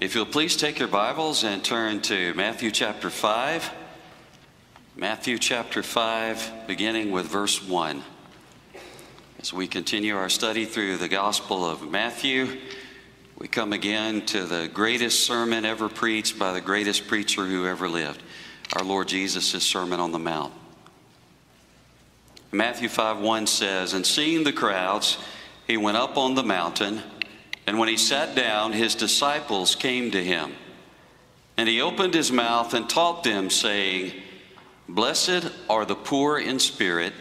[0.00, 3.68] If you'll please take your Bibles and turn to Matthew chapter 5.
[4.94, 8.04] Matthew chapter 5, beginning with verse 1.
[9.40, 12.60] As we continue our study through the Gospel of Matthew,
[13.38, 17.88] we come again to the greatest sermon ever preached by the greatest preacher who ever
[17.88, 18.22] lived,
[18.76, 20.52] our Lord Jesus' Sermon on the Mount.
[22.52, 25.18] Matthew 5 1 says, And seeing the crowds,
[25.66, 27.02] he went up on the mountain,
[27.68, 30.54] and when he sat down, his disciples came to him.
[31.58, 34.14] And he opened his mouth and taught them, saying,
[34.88, 37.12] Blessed are the poor in spirit,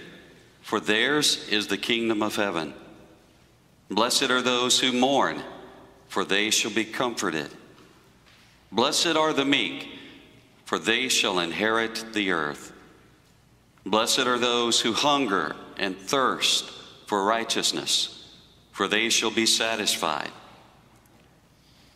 [0.61, 2.73] for theirs is the kingdom of heaven.
[3.91, 5.43] Blessed are those who mourn,
[6.07, 7.49] for they shall be comforted.
[8.71, 9.89] Blessed are the meek,
[10.63, 12.71] for they shall inherit the earth.
[13.85, 16.71] Blessed are those who hunger and thirst
[17.05, 18.31] for righteousness,
[18.71, 20.31] for they shall be satisfied.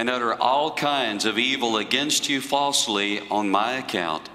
[0.00, 4.30] and utter all kinds of evil against you falsely on my account.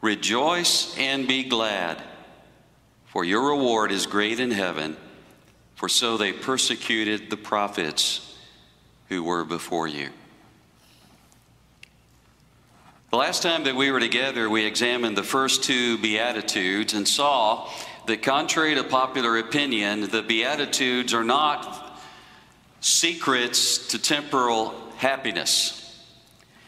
[0.00, 2.00] Rejoice and be glad,
[3.06, 4.96] for your reward is great in heaven,
[5.74, 8.38] for so they persecuted the prophets
[9.08, 10.10] who were before you.
[13.10, 17.68] The last time that we were together, we examined the first two Beatitudes and saw
[18.06, 21.87] that, contrary to popular opinion, the Beatitudes are not
[22.80, 25.74] secrets to temporal happiness.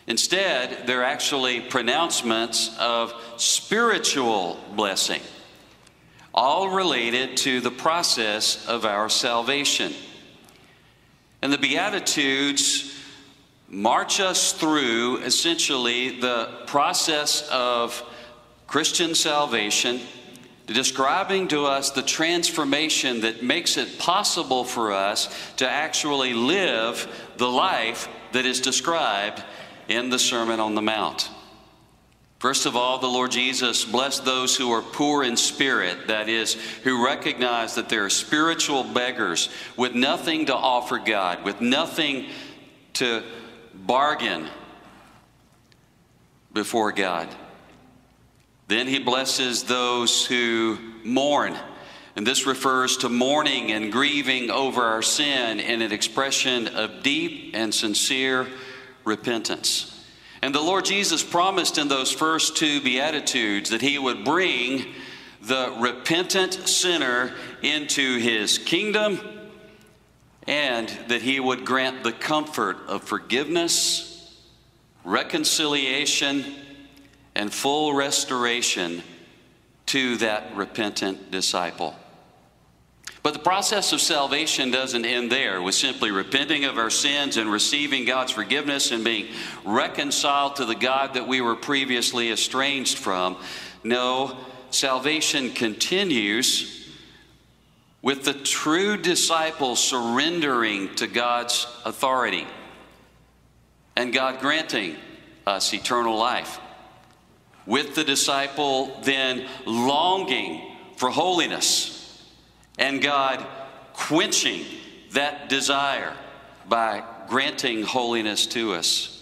[0.06, 5.20] Instead, they're actually pronouncements of spiritual blessing,
[6.34, 9.92] all related to the process of our salvation.
[11.42, 12.92] And the Beatitudes
[13.68, 18.02] march us through essentially the process of
[18.66, 20.00] Christian salvation,
[20.74, 27.48] describing to us the transformation that makes it possible for us to actually live the
[27.48, 29.42] life that is described
[29.88, 31.30] in the Sermon on the Mount.
[32.38, 36.54] First of all, the Lord Jesus blessed those who are poor in spirit, that is,
[36.84, 42.28] who recognize that they're spiritual beggars with nothing to offer God, with nothing
[42.94, 43.22] to
[43.74, 44.48] bargain
[46.54, 47.28] before God.
[48.70, 51.58] Then he blesses those who mourn.
[52.14, 57.50] And this refers to mourning and grieving over our sin in an expression of deep
[57.56, 58.46] and sincere
[59.04, 60.06] repentance.
[60.40, 64.86] And the Lord Jesus promised in those first two Beatitudes that He would bring
[65.42, 69.18] the repentant sinner into His kingdom
[70.46, 74.32] and that He would grant the comfort of forgiveness,
[75.02, 76.44] reconciliation,
[77.34, 79.02] and full restoration
[79.86, 81.96] to that repentant disciple.
[83.22, 87.52] But the process of salvation doesn't end there with simply repenting of our sins and
[87.52, 89.28] receiving God's forgiveness and being
[89.64, 93.36] reconciled to the God that we were previously estranged from.
[93.84, 94.38] No,
[94.70, 96.88] salvation continues
[98.00, 102.46] with the true disciple surrendering to God's authority
[103.96, 104.96] and God granting
[105.46, 106.58] us eternal life.
[107.66, 111.96] With the disciple then longing for holiness
[112.78, 113.46] and God
[113.92, 114.64] quenching
[115.12, 116.14] that desire
[116.68, 119.16] by granting holiness to us.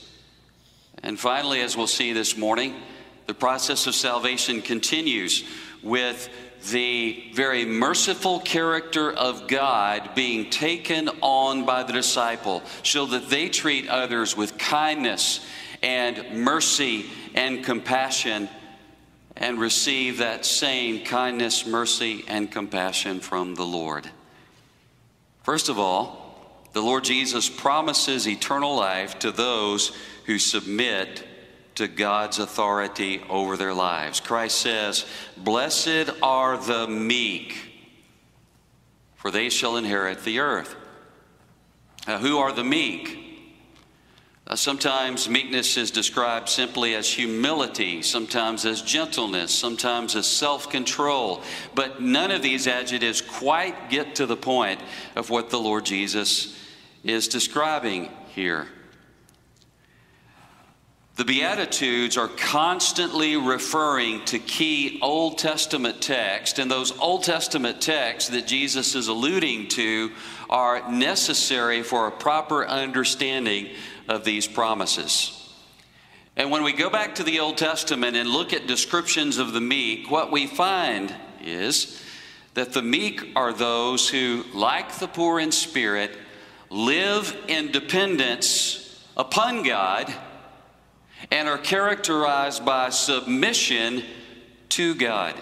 [1.03, 2.75] And finally, as we'll see this morning,
[3.27, 5.45] the process of salvation continues
[5.83, 6.29] with
[6.71, 13.49] the very merciful character of God being taken on by the disciple so that they
[13.49, 15.47] treat others with kindness
[15.83, 18.49] and mercy and compassion
[19.37, 24.11] and receive that same kindness, mercy, and compassion from the Lord.
[25.43, 29.93] First of all, the Lord Jesus promises eternal life to those
[30.27, 31.25] who submit
[31.77, 34.21] to God's authority over their lives.
[34.21, 37.57] Christ says, Blessed are the meek,
[39.15, 40.75] for they shall inherit the earth.
[42.07, 43.28] Now, who are the meek?
[44.49, 51.43] Uh, sometimes meekness is described simply as humility, sometimes as gentleness, sometimes as self control.
[51.75, 54.81] But none of these adjectives quite get to the point
[55.15, 56.59] of what the Lord Jesus
[57.05, 58.69] is describing here.
[61.17, 68.31] The Beatitudes are constantly referring to key Old Testament texts, and those Old Testament texts
[68.31, 70.11] that Jesus is alluding to
[70.49, 73.69] are necessary for a proper understanding
[74.09, 75.35] of these promises.
[76.37, 79.61] And when we go back to the Old Testament and look at descriptions of the
[79.61, 82.03] meek, what we find is
[82.55, 86.17] that the meek are those who, like the poor in spirit,
[86.71, 90.13] live in dependence upon God
[91.31, 94.05] and are characterized by submission
[94.71, 95.35] to God.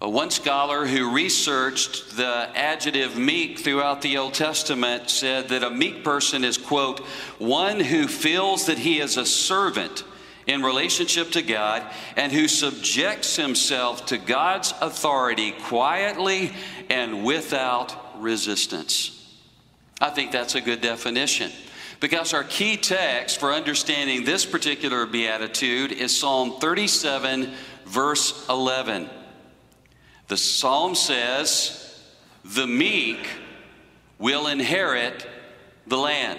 [0.00, 6.04] One scholar who researched the adjective meek throughout the Old Testament said that a meek
[6.04, 7.00] person is, quote,
[7.38, 10.04] one who feels that he is a servant
[10.46, 11.82] in relationship to God
[12.16, 16.52] and who subjects himself to God's authority quietly
[16.88, 19.14] and without resistance.
[20.00, 21.50] I think that's a good definition.
[21.98, 27.52] Because our key text for understanding this particular beatitude is Psalm 37,
[27.84, 29.10] verse 11.
[30.28, 32.00] The psalm says,
[32.44, 33.26] The meek
[34.18, 35.26] will inherit
[35.86, 36.38] the land.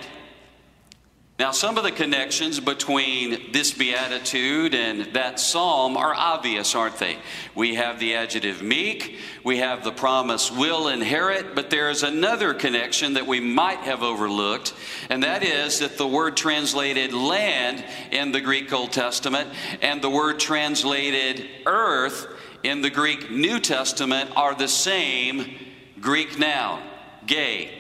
[1.40, 7.18] Now, some of the connections between this beatitude and that psalm are obvious, aren't they?
[7.56, 12.54] We have the adjective meek, we have the promise will inherit, but there is another
[12.54, 14.74] connection that we might have overlooked,
[15.10, 19.50] and that is that the word translated land in the Greek Old Testament
[19.82, 22.28] and the word translated earth
[22.64, 25.56] in the Greek New Testament are the same
[26.00, 26.82] Greek noun,
[27.26, 27.72] gay,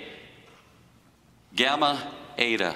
[1.55, 2.75] gamma, eta.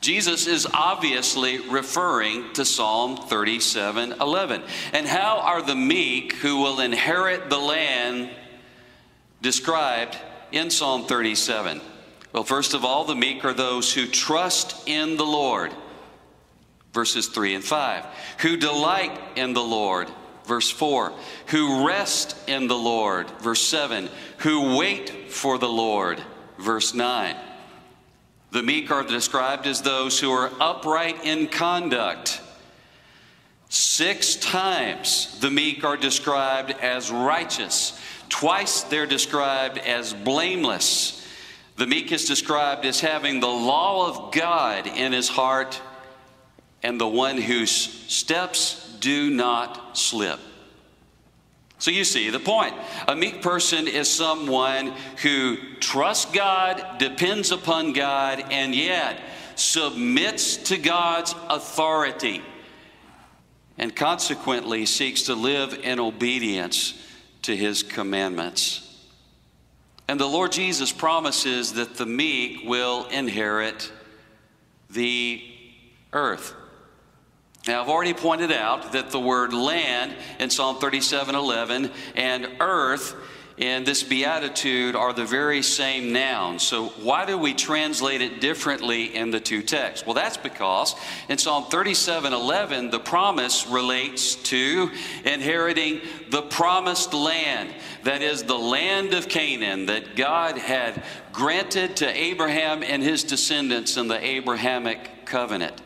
[0.00, 4.62] Jesus is obviously referring to Psalm 37 11.
[4.94, 8.30] And how are the meek who will inherit the land
[9.42, 10.16] described
[10.52, 11.82] in Psalm 37?
[12.32, 15.72] Well, first of all, the meek are those who trust in the Lord,
[16.92, 18.06] verses 3 and 5,
[18.38, 20.08] who delight in the Lord,
[20.44, 21.12] verse 4,
[21.46, 24.08] who rest in the Lord, verse 7,
[24.38, 26.22] who wait for the Lord,
[26.58, 27.36] verse 9.
[28.50, 32.40] The meek are described as those who are upright in conduct.
[33.68, 37.98] Six times the meek are described as righteous.
[38.28, 41.16] Twice they're described as blameless.
[41.76, 45.80] The meek is described as having the law of God in his heart
[46.82, 50.38] and the one whose steps do not slip.
[51.78, 52.74] So you see the point.
[53.08, 54.92] A meek person is someone
[55.22, 59.18] who trusts God, depends upon God, and yet
[59.54, 62.42] submits to God's authority
[63.78, 66.94] and consequently seeks to live in obedience
[67.42, 68.86] to his commandments.
[70.06, 73.90] And the Lord Jesus promises that the meek will inherit
[74.90, 75.42] the
[76.12, 76.52] earth.
[77.66, 83.14] Now, I've already pointed out that the word land in Psalm 37 11 and earth
[83.58, 86.58] in this beatitude are the very same noun.
[86.58, 90.06] So, why do we translate it differently in the two texts?
[90.06, 90.94] Well, that's because
[91.28, 94.90] in Psalm 37 11, the promise relates to
[95.26, 97.74] inheriting the promised land.
[98.04, 103.98] That is the land of Canaan that God had granted to Abraham and his descendants
[103.98, 105.82] in the Abrahamic covenant.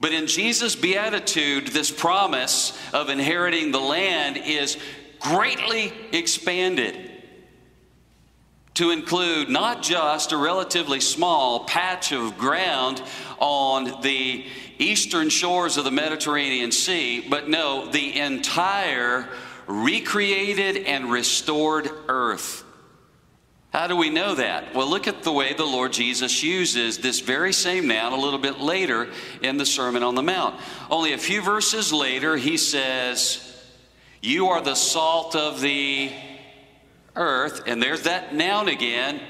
[0.00, 4.76] But in Jesus' beatitude, this promise of inheriting the land is
[5.20, 7.10] greatly expanded
[8.74, 13.02] to include not just a relatively small patch of ground
[13.38, 14.44] on the
[14.78, 19.28] eastern shores of the Mediterranean Sea, but no, the entire
[19.66, 22.63] recreated and restored earth.
[23.74, 24.72] How do we know that?
[24.72, 28.38] Well, look at the way the Lord Jesus uses this very same noun a little
[28.38, 29.10] bit later
[29.42, 30.60] in the Sermon on the Mount.
[30.88, 33.42] Only a few verses later, he says,
[34.22, 36.12] You are the salt of the
[37.16, 37.62] earth.
[37.66, 39.20] And there's that noun again.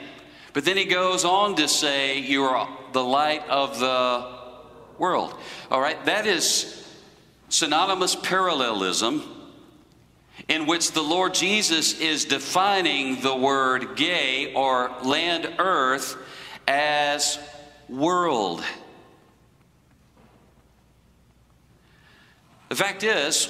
[0.53, 4.31] But then he goes on to say, You are the light of the
[4.99, 5.35] world.
[5.71, 6.87] All right, that is
[7.49, 9.23] synonymous parallelism
[10.49, 16.17] in which the Lord Jesus is defining the word gay or land earth
[16.67, 17.39] as
[17.89, 18.63] world.
[22.69, 23.49] The fact is,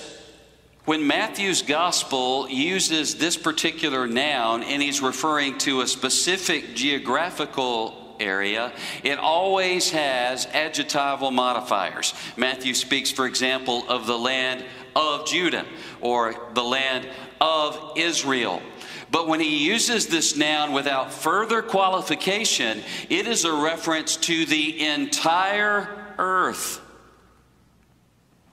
[0.85, 8.71] when Matthew's gospel uses this particular noun and he's referring to a specific geographical area,
[9.03, 12.13] it always has adjectival modifiers.
[12.37, 14.65] Matthew speaks, for example, of the land
[14.97, 15.67] of Judah
[16.01, 17.09] or the land
[17.41, 18.63] of Israel.
[19.11, 24.85] But when he uses this noun without further qualification, it is a reference to the
[24.85, 26.81] entire earth.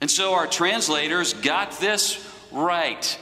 [0.00, 3.18] And so our translators got this right.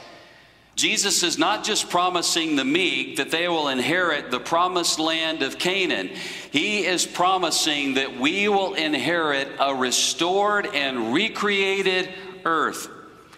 [0.75, 5.59] Jesus is not just promising the meek that they will inherit the promised land of
[5.59, 6.09] Canaan.
[6.51, 12.09] He is promising that we will inherit a restored and recreated
[12.45, 12.89] earth.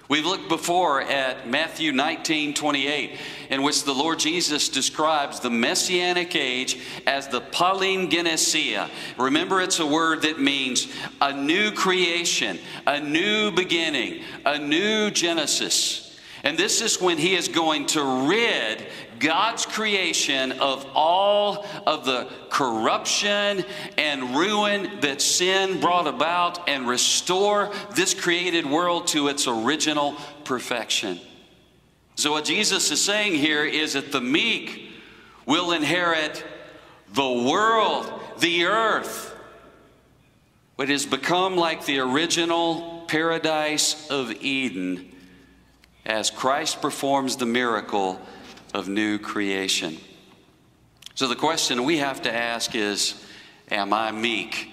[0.09, 3.19] We've looked before at Matthew 19 28,
[3.49, 8.89] in which the Lord Jesus describes the messianic age as the palingenesia.
[9.17, 10.87] Remember, it's a word that means
[11.21, 16.19] a new creation, a new beginning, a new Genesis.
[16.43, 18.85] And this is when he is going to rid
[19.23, 23.63] God's creation of all of the corruption
[23.97, 31.19] and ruin that sin brought about and restore this created world to its original perfection.
[32.15, 34.91] So, what Jesus is saying here is that the meek
[35.45, 36.45] will inherit
[37.13, 39.33] the world, the earth.
[40.77, 45.11] It has become like the original paradise of Eden
[46.05, 48.19] as Christ performs the miracle
[48.73, 49.97] of new creation.
[51.15, 53.15] So the question we have to ask is
[53.71, 54.69] Am I meek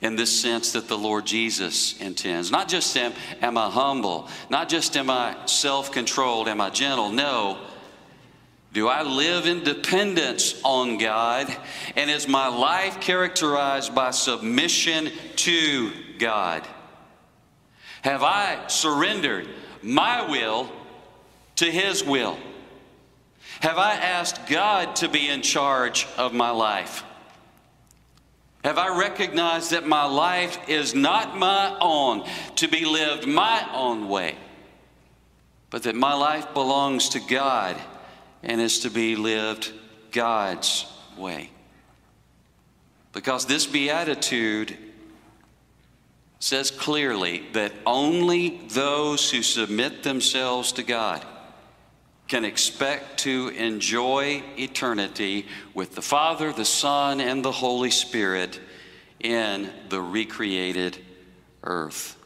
[0.00, 2.50] in this sense that the Lord Jesus intends?
[2.50, 3.12] Not just am,
[3.42, 7.10] am I humble, not just am I self controlled, am I gentle?
[7.10, 7.58] No.
[8.72, 11.54] Do I live in dependence on God?
[11.94, 16.66] And is my life characterized by submission to God?
[18.02, 19.48] Have I surrendered
[19.80, 20.68] my will
[21.56, 22.36] to His will?
[23.64, 27.02] Have I asked God to be in charge of my life?
[28.62, 34.06] Have I recognized that my life is not my own to be lived my own
[34.10, 34.36] way,
[35.70, 37.74] but that my life belongs to God
[38.42, 39.72] and is to be lived
[40.12, 40.84] God's
[41.16, 41.48] way?
[43.14, 44.76] Because this beatitude
[46.38, 51.24] says clearly that only those who submit themselves to God
[52.28, 58.60] can expect to enjoy eternity with the Father, the Son, and the Holy Spirit
[59.20, 60.98] in the recreated
[61.62, 62.16] earth.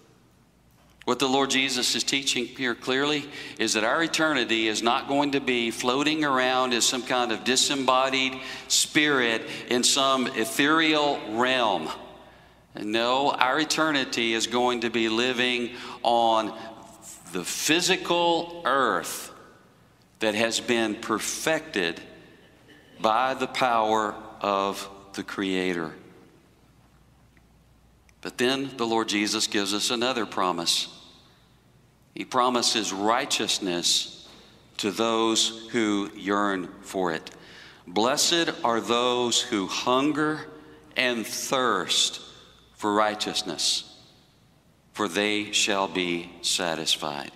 [1.04, 3.24] What the Lord Jesus is teaching here clearly
[3.58, 7.44] is that our eternity is not going to be floating around as some kind of
[7.44, 8.34] disembodied
[8.68, 11.88] spirit in some ethereal realm.
[12.78, 15.70] No, our eternity is going to be living
[16.02, 16.56] on
[17.32, 19.32] the physical earth
[20.20, 22.00] that has been perfected
[23.00, 25.92] by the power of the Creator.
[28.20, 30.88] But then the Lord Jesus gives us another promise.
[32.14, 34.28] He promises righteousness
[34.78, 37.30] to those who yearn for it.
[37.86, 40.40] Blessed are those who hunger
[40.96, 42.20] and thirst
[42.74, 43.96] for righteousness,
[44.92, 47.30] for they shall be satisfied.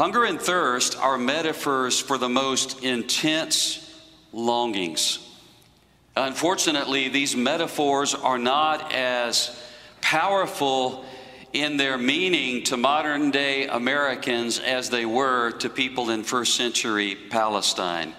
[0.00, 3.86] Hunger and thirst are metaphors for the most intense
[4.32, 5.18] longings.
[6.16, 9.62] Unfortunately, these metaphors are not as
[10.00, 11.04] powerful
[11.52, 17.14] in their meaning to modern day Americans as they were to people in first century
[17.28, 18.14] Palestine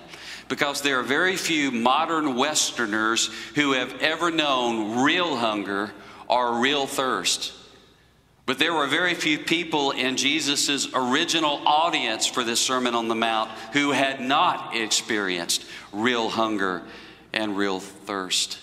[0.49, 5.91] because there are very few modern Westerners who have ever known real hunger
[6.27, 7.53] or real thirst.
[8.45, 13.15] But there were very few people in Jesus' original audience for this Sermon on the
[13.15, 16.81] Mount who had not experienced real hunger
[17.33, 18.59] and real thirst.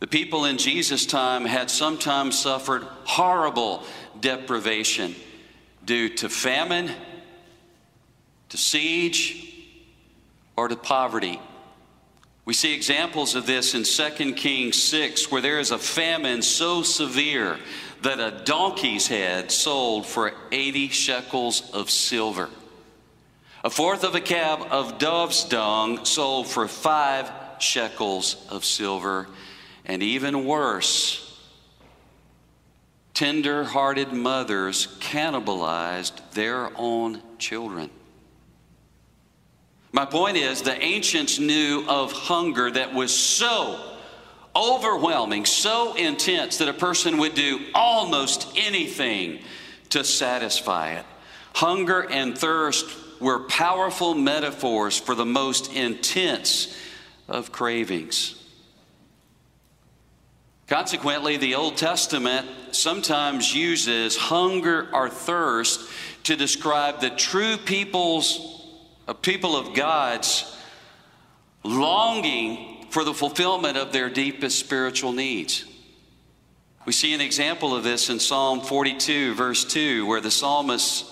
[0.00, 3.82] The people in Jesus' time had sometimes suffered horrible
[4.20, 5.14] deprivation
[5.84, 6.90] due to famine,
[8.48, 9.54] to siege,
[10.56, 11.40] or to poverty.
[12.44, 16.82] We see examples of this in 2 Kings 6, where there is a famine so
[16.82, 17.58] severe
[18.04, 22.50] that a donkey's head sold for 80 shekels of silver.
[23.64, 29.26] A fourth of a cab of dove's dung sold for five shekels of silver.
[29.86, 31.40] And even worse,
[33.14, 37.88] tender hearted mothers cannibalized their own children.
[39.92, 43.93] My point is, the ancients knew of hunger that was so
[44.56, 49.40] overwhelming, so intense that a person would do almost anything
[49.90, 51.04] to satisfy it.
[51.54, 52.86] Hunger and thirst
[53.20, 56.76] were powerful metaphors for the most intense
[57.28, 58.40] of cravings.
[60.66, 65.90] Consequently, the Old Testament sometimes uses hunger or thirst
[66.24, 68.54] to describe the true people's
[69.06, 70.56] a people of God's
[71.62, 75.64] longing for the fulfillment of their deepest spiritual needs.
[76.86, 81.04] We see an example of this in Psalm 42, verse 2, where the psalmist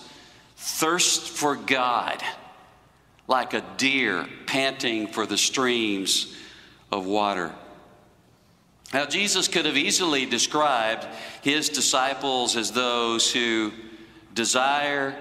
[0.55, 2.23] thirsts for God
[3.27, 6.37] like a deer panting for the streams
[6.93, 7.53] of water.
[8.95, 11.09] Now, Jesus could have easily described
[11.43, 13.73] his disciples as those who
[14.33, 15.17] desire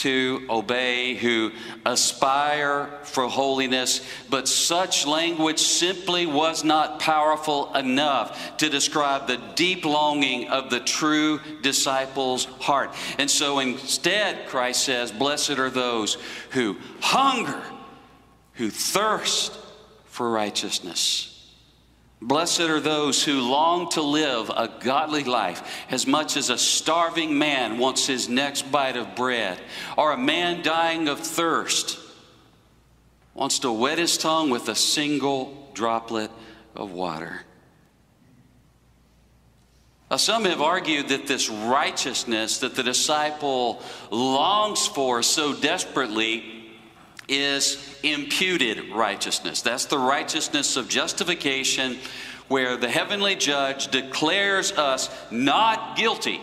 [0.00, 1.52] to obey, who
[1.84, 9.84] aspire for holiness, but such language simply was not powerful enough to describe the deep
[9.84, 12.94] longing of the true disciple's heart.
[13.18, 16.16] And so instead, Christ says, Blessed are those
[16.50, 17.62] who hunger,
[18.54, 19.58] who thirst
[20.06, 21.39] for righteousness.
[22.22, 27.38] Blessed are those who long to live a godly life as much as a starving
[27.38, 29.58] man wants his next bite of bread,
[29.96, 31.98] or a man dying of thirst
[33.32, 36.30] wants to wet his tongue with a single droplet
[36.74, 37.40] of water.
[40.10, 46.59] Now, some have argued that this righteousness that the disciple longs for so desperately
[47.30, 49.62] is imputed righteousness.
[49.62, 51.98] That's the righteousness of justification,
[52.48, 56.40] where the heavenly judge declares us not guilty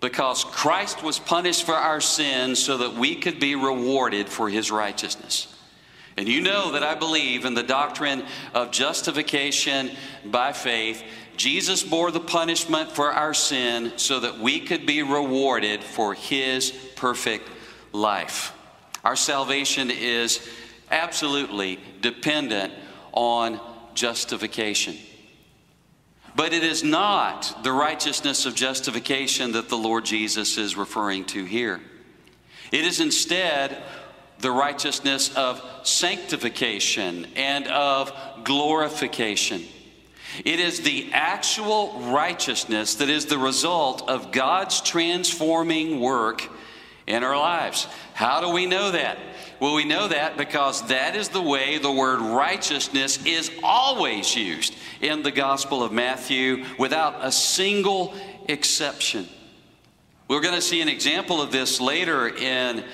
[0.00, 4.70] because Christ was punished for our sins so that we could be rewarded for his
[4.70, 5.54] righteousness.
[6.16, 9.90] And you know that I believe in the doctrine of justification
[10.24, 11.02] by faith.
[11.36, 16.70] Jesus bore the punishment for our sin so that we could be rewarded for his
[16.96, 17.48] perfect
[17.92, 18.52] life.
[19.04, 20.46] Our salvation is
[20.90, 22.72] absolutely dependent
[23.12, 23.60] on
[23.94, 24.96] justification.
[26.36, 31.44] But it is not the righteousness of justification that the Lord Jesus is referring to
[31.44, 31.80] here.
[32.72, 33.82] It is instead
[34.38, 38.12] the righteousness of sanctification and of
[38.44, 39.64] glorification.
[40.44, 46.48] It is the actual righteousness that is the result of God's transforming work
[47.10, 47.86] in our lives.
[48.14, 49.18] How do we know that?
[49.58, 54.74] Well, we know that because that is the way the word righteousness is always used
[55.00, 58.14] in the Gospel of Matthew without a single
[58.48, 59.28] exception.
[60.28, 62.84] We're going to see an example of this later in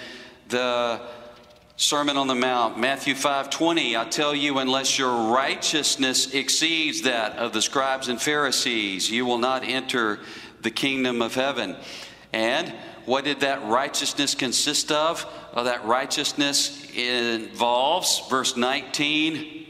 [0.48, 1.00] the
[1.76, 3.96] Sermon on the Mount, Matthew 5 20.
[3.98, 9.36] I tell you, unless your righteousness exceeds that of the scribes and Pharisees, you will
[9.36, 10.20] not enter
[10.62, 11.76] the kingdom of heaven.
[12.32, 12.74] And
[13.06, 15.24] what did that righteousness consist of?
[15.54, 19.64] Well, that righteousness involves, verse 19,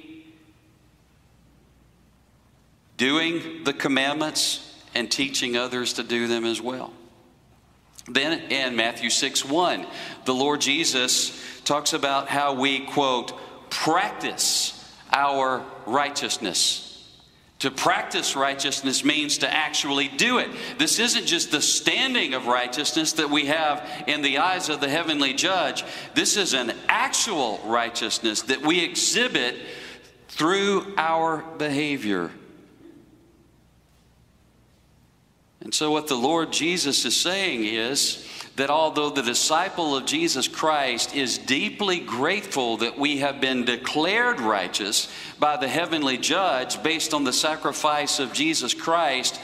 [2.97, 6.93] doing the commandments and teaching others to do them as well.
[8.09, 9.87] Then in Matthew 6 1,
[10.25, 13.39] the Lord Jesus talks about how we, quote,
[13.71, 14.73] practice
[15.13, 16.86] our righteousness.
[17.61, 20.51] To practice righteousness means to actually do it.
[20.79, 24.91] This isn't just the standing of righteousness that we have in the eyes of the
[24.91, 25.83] heavenly judge.
[26.15, 29.57] This is an actual righteousness that we exhibit
[30.29, 32.31] through our behavior.
[35.63, 38.26] And so, what the Lord Jesus is saying is
[38.57, 44.41] that although the disciple of Jesus Christ is deeply grateful that we have been declared
[44.41, 49.39] righteous by the heavenly judge based on the sacrifice of Jesus Christ,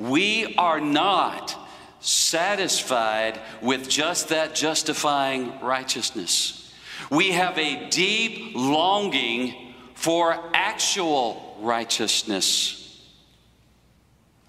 [0.00, 1.56] we are not
[2.00, 6.74] satisfied with just that justifying righteousness.
[7.08, 12.82] We have a deep longing for actual righteousness.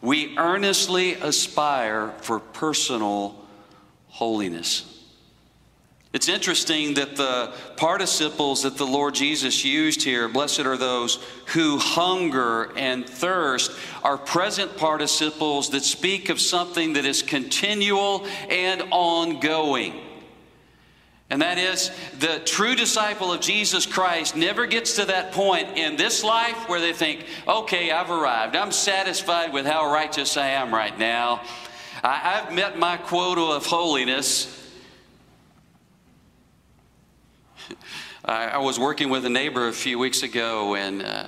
[0.01, 3.46] We earnestly aspire for personal
[4.17, 4.95] holiness.
[6.11, 11.77] It's interesting that the participles that the Lord Jesus used here, blessed are those who
[11.77, 13.71] hunger and thirst,
[14.03, 20.01] are present participles that speak of something that is continual and ongoing.
[21.29, 25.95] And that is, the true disciple of Jesus Christ never gets to that point in
[25.95, 28.55] this life where they think, okay, I've arrived.
[28.55, 31.41] I'm satisfied with how righteous I am right now.
[32.07, 34.47] I, have met my quota of holiness.
[38.23, 41.27] I, I, was working with a neighbor a few weeks ago, and uh,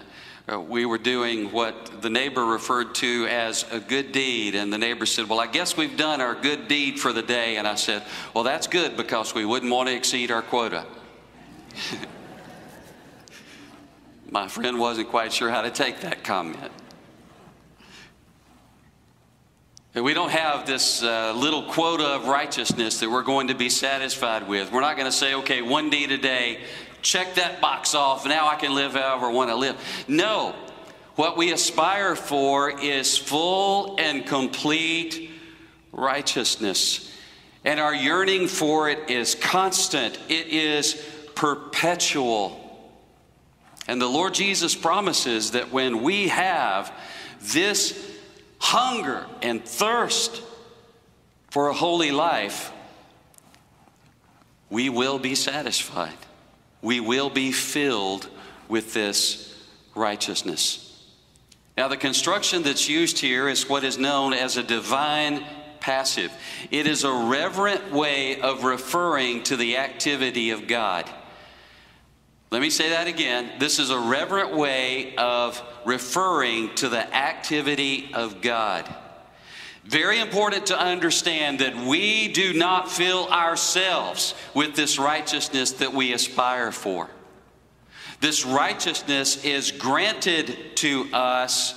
[0.50, 4.56] uh, we were doing what the neighbor referred to as a good deed.
[4.56, 7.58] And the neighbor said, Well, I guess we've done our good deed for the day.
[7.58, 8.02] And I said,
[8.34, 10.86] Well, that's good because we wouldn't want to exceed our quota.
[14.32, 16.72] My friend wasn't quite sure how to take that comment.
[19.96, 24.48] We don't have this uh, little quota of righteousness that we're going to be satisfied
[24.48, 24.72] with.
[24.72, 26.60] We're not going to say, okay, one day today,
[27.02, 29.76] check that box off, now I can live however I want to live.
[30.08, 30.54] No,
[31.16, 35.32] what we aspire for is full and complete
[35.92, 37.12] righteousness.
[37.66, 42.94] And our yearning for it is constant, it is perpetual.
[43.88, 46.94] And the Lord Jesus promises that when we have
[47.42, 48.19] this
[48.60, 50.42] hunger and thirst
[51.50, 52.72] for a holy life,
[54.70, 56.14] we will be satisfied.
[56.82, 58.30] We will be filled
[58.68, 59.56] with this
[59.96, 60.86] righteousness.
[61.76, 65.46] Now, the construction that's used here is what is known as a divine
[65.80, 66.32] passive.
[66.72, 71.10] It is a reverent way of referring to the activity of God.
[72.52, 73.52] Let me say that again.
[73.60, 78.94] This is a reverent way of referring to the activity of God.
[79.86, 86.14] Very important to understand that we do not fill ourselves with this righteousness that we
[86.14, 87.10] aspire for.
[88.20, 91.74] This righteousness is granted to us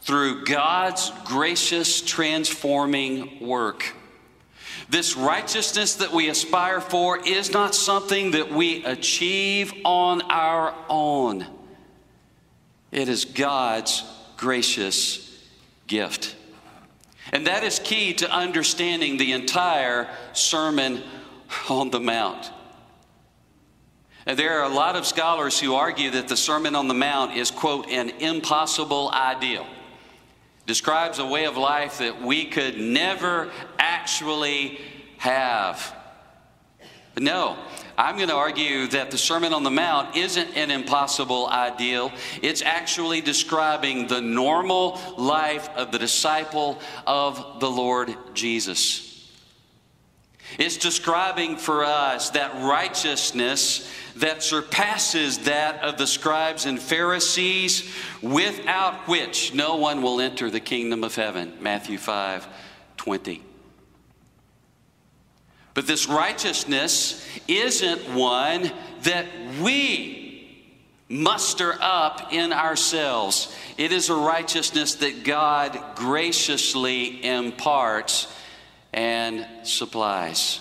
[0.00, 3.94] through God's gracious transforming work.
[4.88, 11.46] This righteousness that we aspire for is not something that we achieve on our own.
[12.92, 14.04] It is God's
[14.36, 15.26] gracious
[15.86, 16.36] gift.
[17.32, 21.02] And that is key to understanding the entire Sermon
[21.68, 22.50] on the Mount.
[24.26, 27.36] And there are a lot of scholars who argue that the Sermon on the Mount
[27.36, 29.66] is, quote, an impossible ideal
[30.66, 34.78] describes a way of life that we could never actually
[35.18, 35.96] have.
[37.14, 37.58] But no,
[38.00, 42.10] I'm going to argue that the Sermon on the Mount isn't an impossible ideal.
[42.40, 49.30] It's actually describing the normal life of the disciple of the Lord Jesus.
[50.58, 59.08] It's describing for us that righteousness that surpasses that of the scribes and Pharisees, without
[59.08, 61.52] which no one will enter the kingdom of heaven.
[61.60, 62.48] Matthew 5
[62.96, 63.49] 20.
[65.80, 68.70] But this righteousness isn't one
[69.04, 69.24] that
[69.62, 70.46] we
[71.08, 73.56] muster up in ourselves.
[73.78, 78.30] It is a righteousness that God graciously imparts
[78.92, 80.60] and supplies.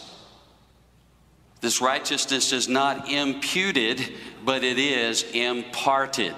[1.59, 4.01] This righteousness is not imputed,
[4.45, 6.35] but it is imparted.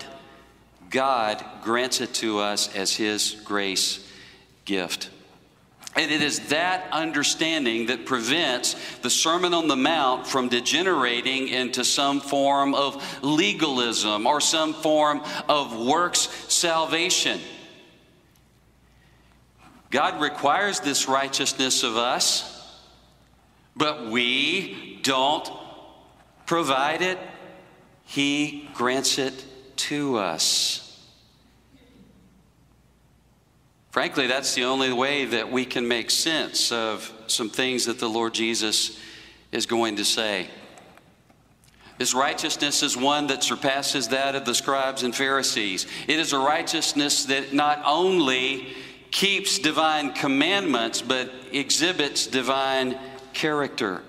[0.90, 4.12] God grants it to us as His grace
[4.66, 5.11] gift.
[5.96, 11.84] And it is that understanding that prevents the Sermon on the Mount from degenerating into
[11.84, 17.42] some form of legalism or some form of works salvation.
[19.90, 22.48] God requires this righteousness of us,
[23.76, 25.52] but we don't
[26.46, 27.20] provide it,
[28.06, 29.44] He grants it
[29.76, 30.81] to us.
[33.92, 38.10] Frankly, that's the only way that we can make sense of some things that the
[38.10, 38.98] Lord Jesus
[39.52, 40.50] is going to say.
[42.00, 45.86] His righteousness is one that surpasses that of the scribes and Pharisees.
[46.08, 48.74] It is a righteousness that not only
[49.12, 52.98] keeps divine commandments, but exhibits divine
[53.34, 54.04] character.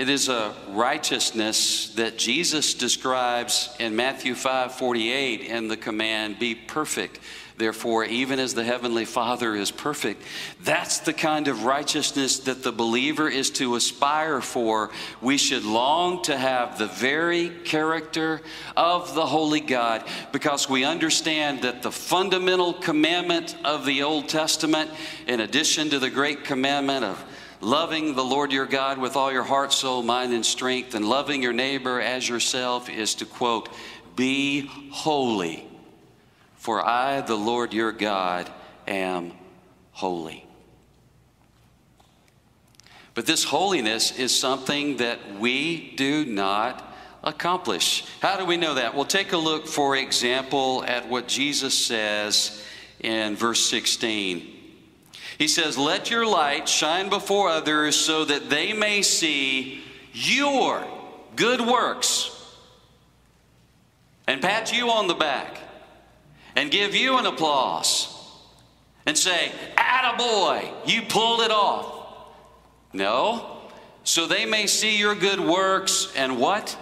[0.00, 6.54] It is a righteousness that Jesus describes in Matthew 5 48 in the command, Be
[6.54, 7.20] perfect
[7.60, 10.22] Therefore, even as the Heavenly Father is perfect,
[10.64, 14.88] that's the kind of righteousness that the believer is to aspire for.
[15.20, 18.40] We should long to have the very character
[18.78, 24.90] of the Holy God because we understand that the fundamental commandment of the Old Testament,
[25.26, 27.22] in addition to the great commandment of
[27.60, 31.42] loving the Lord your God with all your heart, soul, mind, and strength, and loving
[31.42, 33.68] your neighbor as yourself, is to quote,
[34.16, 35.66] Be holy
[36.60, 38.50] for I, the Lord your God,
[38.86, 39.32] am
[39.92, 40.46] holy.
[43.14, 46.94] But this holiness is something that we do not
[47.24, 48.04] accomplish.
[48.20, 48.94] How do we know that?
[48.94, 52.62] Well, take a look, for example, at what Jesus says
[53.00, 54.59] in verse 16.
[55.40, 60.86] He says, Let your light shine before others so that they may see your
[61.34, 62.30] good works
[64.26, 65.58] and pat you on the back
[66.54, 68.14] and give you an applause
[69.06, 72.26] and say, Attaboy, you pulled it off.
[72.92, 73.62] No.
[74.04, 76.76] So they may see your good works and what?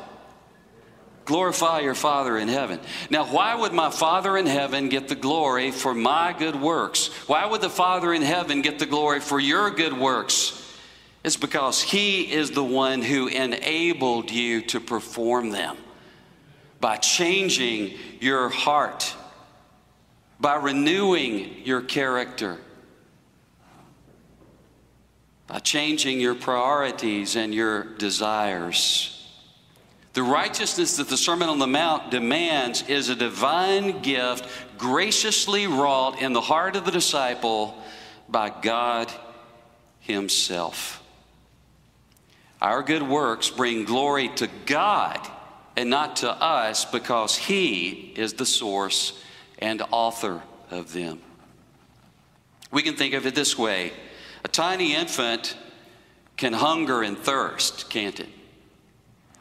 [1.29, 2.81] Glorify your Father in heaven.
[3.11, 7.09] Now, why would my Father in heaven get the glory for my good works?
[7.29, 10.55] Why would the Father in heaven get the glory for your good works?
[11.23, 15.77] It's because He is the one who enabled you to perform them
[16.81, 19.14] by changing your heart,
[20.41, 22.57] by renewing your character,
[25.47, 29.18] by changing your priorities and your desires.
[30.14, 36.21] The righteousness that the Sermon on the Mount demands is a divine gift graciously wrought
[36.21, 37.77] in the heart of the disciple
[38.29, 39.12] by God
[40.01, 41.03] Himself.
[42.61, 45.21] Our good works bring glory to God
[45.77, 49.23] and not to us because He is the source
[49.59, 51.21] and author of them.
[52.71, 53.92] We can think of it this way
[54.44, 55.57] a tiny infant
[56.37, 58.29] can hunger and thirst, can't it?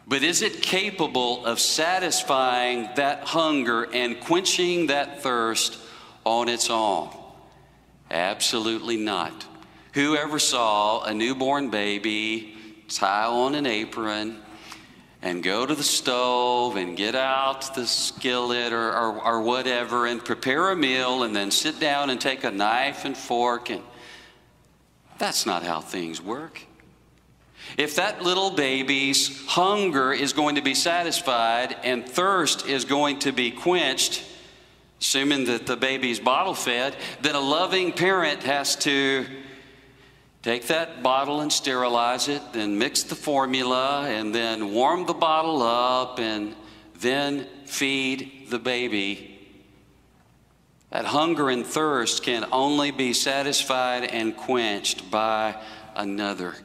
[0.07, 5.77] But is it capable of satisfying that hunger and quenching that thirst
[6.23, 7.09] on its own?
[8.09, 9.45] Absolutely not.
[9.93, 12.55] Whoever saw a newborn baby
[12.87, 14.37] tie on an apron
[15.21, 20.23] and go to the stove and get out the skillet or, or, or, whatever and
[20.23, 23.81] prepare a meal and then sit down and take a knife and fork and
[25.17, 26.66] that's not how things work.
[27.75, 33.31] If that little baby's hunger is going to be satisfied and thirst is going to
[33.31, 34.23] be quenched,
[35.01, 39.25] assuming that the baby's bottle fed, then a loving parent has to
[40.41, 45.61] take that bottle and sterilize it, then mix the formula, and then warm the bottle
[45.61, 46.55] up, and
[46.99, 49.33] then feed the baby.
[50.89, 55.61] That hunger and thirst can only be satisfied and quenched by
[55.95, 56.55] another.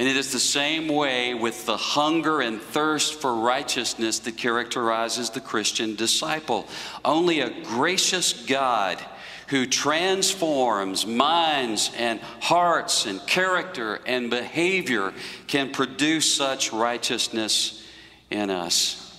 [0.00, 5.28] And it is the same way with the hunger and thirst for righteousness that characterizes
[5.28, 6.66] the Christian disciple.
[7.04, 8.98] Only a gracious God
[9.48, 15.12] who transforms minds and hearts and character and behavior
[15.46, 17.86] can produce such righteousness
[18.30, 19.09] in us.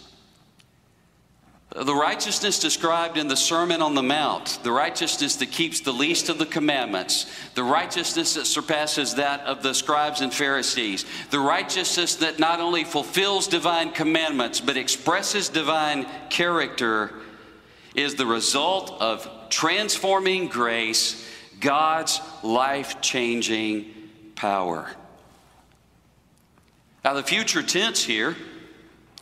[1.73, 6.27] The righteousness described in the Sermon on the Mount, the righteousness that keeps the least
[6.27, 12.15] of the commandments, the righteousness that surpasses that of the scribes and Pharisees, the righteousness
[12.15, 17.13] that not only fulfills divine commandments but expresses divine character,
[17.95, 21.25] is the result of transforming grace,
[21.61, 23.93] God's life changing
[24.35, 24.91] power.
[27.05, 28.35] Now, the future tense here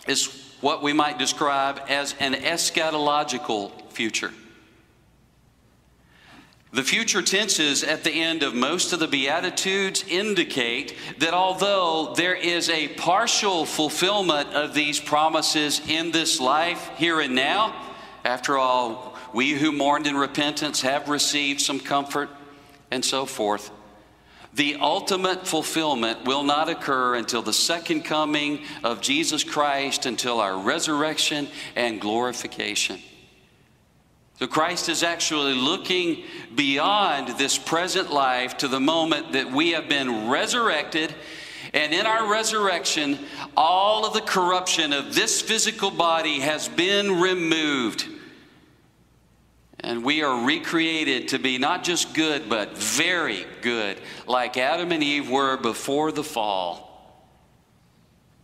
[0.08, 4.32] is what we might describe as an eschatological future.
[6.72, 12.36] The future tenses at the end of most of the Beatitudes indicate that although there
[12.36, 17.74] is a partial fulfillment of these promises in this life, here and now,
[18.24, 22.30] after all, we who mourned in repentance have received some comfort
[22.92, 23.72] and so forth.
[24.54, 30.58] The ultimate fulfillment will not occur until the second coming of Jesus Christ, until our
[30.58, 33.00] resurrection and glorification.
[34.40, 36.24] So Christ is actually looking
[36.56, 41.14] beyond this present life to the moment that we have been resurrected.
[41.74, 43.20] And in our resurrection,
[43.56, 48.08] all of the corruption of this physical body has been removed.
[49.82, 55.04] And we are recreated to be not just good, but very good, like Adam and
[55.04, 57.26] Eve were before the fall,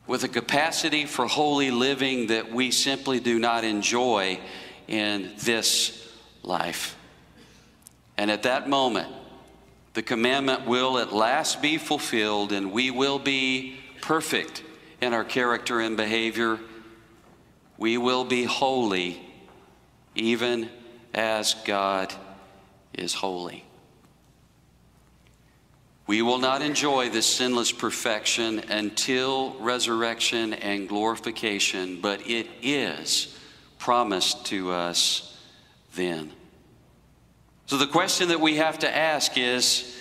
[0.08, 4.40] with a capacity for holy living that we simply do not enjoy
[4.88, 6.10] in this
[6.42, 6.96] life.
[8.18, 9.12] And at that moment,
[9.94, 14.64] the commandment will at last be fulfilled, and we will be perfect
[15.02, 16.60] in our character and behavior.
[17.78, 19.20] We will be holy,
[20.14, 20.70] even
[21.16, 22.14] as God
[22.94, 23.64] is holy.
[26.08, 33.36] We will not enjoy this sinless perfection until resurrection and glorification, but it is
[33.80, 35.36] promised to us
[35.96, 36.32] then.
[37.66, 39.92] So the question that we have to ask is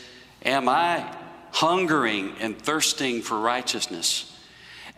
[0.45, 1.11] Am I
[1.53, 4.31] hungering and thirsting for righteousness?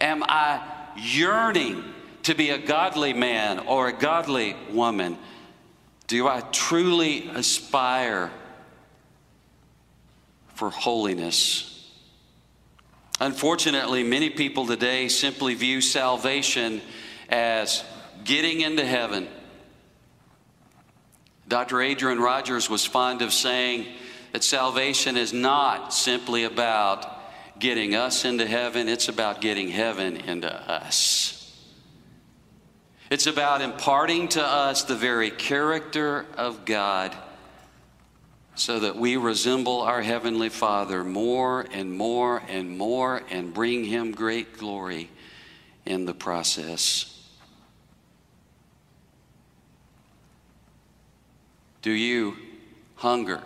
[0.00, 0.60] Am I
[0.96, 1.84] yearning
[2.24, 5.18] to be a godly man or a godly woman?
[6.06, 8.30] Do I truly aspire
[10.54, 11.72] for holiness?
[13.20, 16.82] Unfortunately, many people today simply view salvation
[17.28, 17.82] as
[18.24, 19.26] getting into heaven.
[21.48, 21.80] Dr.
[21.80, 23.86] Adrian Rogers was fond of saying
[24.32, 27.06] that salvation is not simply about
[27.58, 31.35] getting us into heaven, it's about getting heaven into us.
[33.08, 37.14] It's about imparting to us the very character of God
[38.56, 44.12] so that we resemble our Heavenly Father more and more and more and bring Him
[44.12, 45.10] great glory
[45.84, 47.12] in the process.
[51.82, 52.36] Do you
[52.96, 53.42] hunger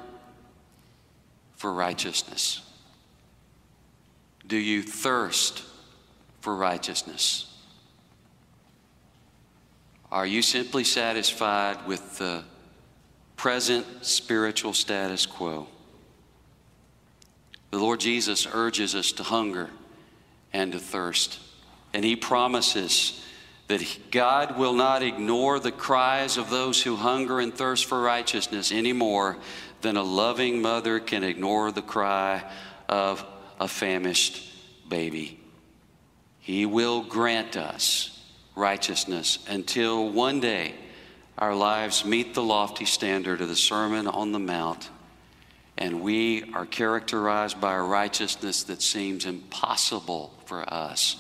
[1.56, 2.62] for righteousness?
[4.46, 5.64] Do you thirst
[6.40, 7.49] for righteousness?
[10.12, 12.42] Are you simply satisfied with the
[13.36, 15.68] present spiritual status quo?
[17.70, 19.70] The Lord Jesus urges us to hunger
[20.52, 21.38] and to thirst.
[21.94, 23.24] And He promises
[23.68, 28.72] that God will not ignore the cries of those who hunger and thirst for righteousness
[28.72, 29.36] any more
[29.80, 32.42] than a loving mother can ignore the cry
[32.88, 33.24] of
[33.60, 34.42] a famished
[34.88, 35.38] baby.
[36.40, 38.19] He will grant us
[38.60, 40.74] righteousness until one day
[41.38, 44.90] our lives meet the lofty standard of the Sermon on the Mount
[45.80, 51.16] and we are characterized by a righteousness that seems impossible for us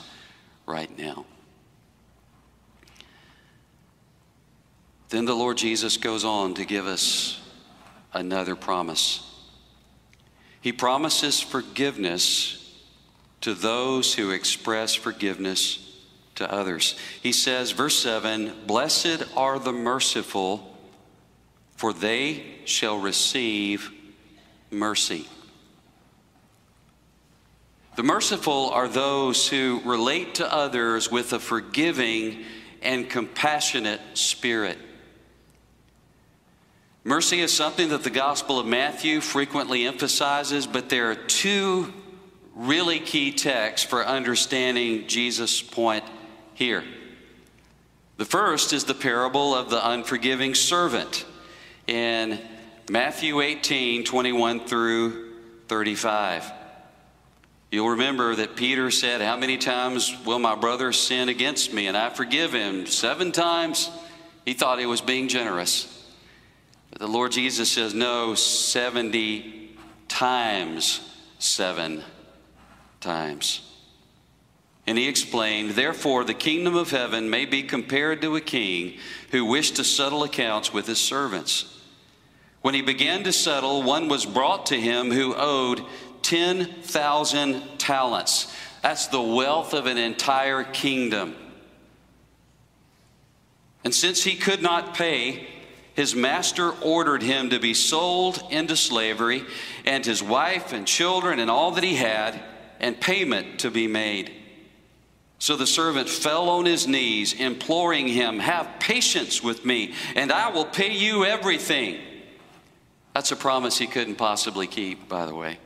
[0.66, 1.24] right now.
[5.08, 7.40] Then the Lord Jesus goes on to give us
[8.12, 9.26] another promise.
[10.60, 12.56] He promises forgiveness
[13.40, 15.89] to those who express forgiveness
[16.40, 16.96] to others.
[17.22, 20.76] He says, verse 7 Blessed are the merciful,
[21.76, 23.90] for they shall receive
[24.70, 25.26] mercy.
[27.96, 32.44] The merciful are those who relate to others with a forgiving
[32.80, 34.78] and compassionate spirit.
[37.04, 41.92] Mercy is something that the Gospel of Matthew frequently emphasizes, but there are two
[42.54, 46.04] really key texts for understanding Jesus' point
[46.60, 46.84] here.
[48.18, 51.24] The first is the parable of the unforgiving servant
[51.86, 52.38] in
[52.90, 55.32] Matthew 18 21 through
[55.68, 56.52] 35.
[57.70, 61.96] You'll remember that Peter said, How many times will my brother sin against me and
[61.96, 62.84] I forgive him?
[62.84, 63.90] Seven times?
[64.44, 65.86] He thought he was being generous.
[66.90, 71.00] But the Lord Jesus says, No, 70 times
[71.38, 72.02] seven
[73.00, 73.69] times.
[74.86, 78.98] And he explained, Therefore, the kingdom of heaven may be compared to a king
[79.30, 81.78] who wished to settle accounts with his servants.
[82.62, 85.84] When he began to settle, one was brought to him who owed
[86.22, 88.54] 10,000 talents.
[88.82, 91.36] That's the wealth of an entire kingdom.
[93.84, 95.46] And since he could not pay,
[95.94, 99.44] his master ordered him to be sold into slavery,
[99.84, 102.40] and his wife and children and all that he had,
[102.78, 104.32] and payment to be made.
[105.40, 110.50] So the servant fell on his knees, imploring him, Have patience with me, and I
[110.50, 111.98] will pay you everything.
[113.14, 115.58] That's a promise he couldn't possibly keep, by the way.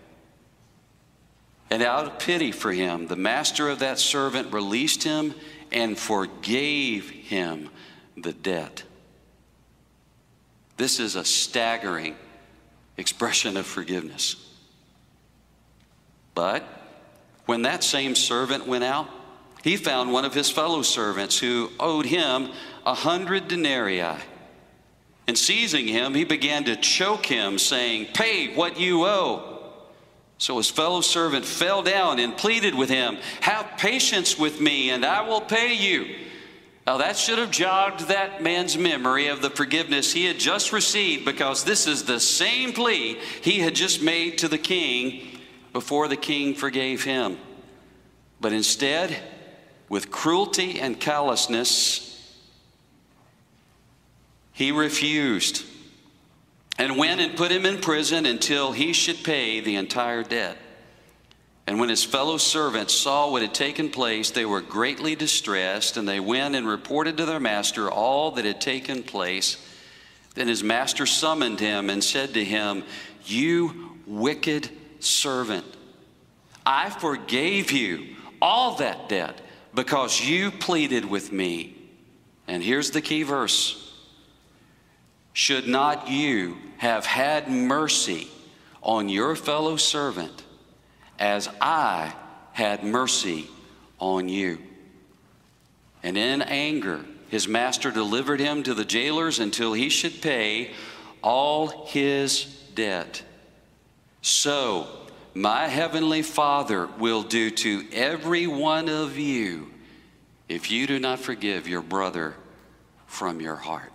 [1.71, 5.35] And out of pity for him, the master of that servant released him
[5.73, 7.69] and forgave him
[8.17, 8.85] the debt.
[10.77, 12.15] This is a staggering
[12.97, 14.37] expression of forgiveness.
[16.33, 16.65] But
[17.47, 19.09] when that same servant went out,
[19.65, 22.51] he found one of his fellow servants who owed him
[22.85, 24.05] a hundred denarii.
[25.27, 29.63] And seizing him, he began to choke him, saying, Pay what you owe.
[30.37, 35.03] So his fellow servant fell down and pleaded with him, Have patience with me, and
[35.03, 36.15] I will pay you.
[36.87, 41.25] Now, that should have jogged that man's memory of the forgiveness he had just received
[41.25, 45.41] because this is the same plea he had just made to the king
[45.73, 47.39] before the king forgave him.
[48.43, 49.19] But instead,
[49.89, 52.11] with cruelty and callousness,
[54.53, 55.65] he refused
[56.79, 60.57] and went and put him in prison until he should pay the entire debt.
[61.67, 66.07] And when his fellow servants saw what had taken place, they were greatly distressed, and
[66.07, 69.57] they went and reported to their master all that had taken place.
[70.35, 72.85] Then his master summoned him and said to him,
[73.25, 74.69] You wicked
[75.01, 75.65] servant,
[76.67, 79.41] I forgave you all that debt
[79.75, 81.77] because you pleaded with me.
[82.47, 83.93] And here's the key verse
[85.33, 88.29] Should not you have had mercy
[88.83, 90.45] on your fellow servant
[91.19, 92.13] as I
[92.53, 93.49] had mercy
[93.99, 94.59] on you?
[96.03, 100.73] And in anger, his master delivered him to the jailers until he should pay
[101.23, 102.45] all his
[102.75, 103.23] debt.
[104.21, 104.87] So,
[105.35, 109.71] my heavenly Father will do to every one of you
[110.49, 112.35] if you do not forgive your brother
[113.07, 113.93] from your heart.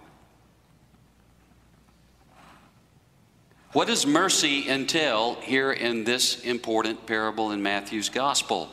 [3.72, 8.70] What does mercy entail here in this important parable in Matthew's gospel?